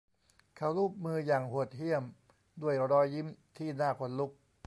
[0.55, 2.03] เขาลูบมืออย่างโหดเหี้ยม
[2.61, 4.31] ด้วยรอยยิ้มที่น่าขนลุก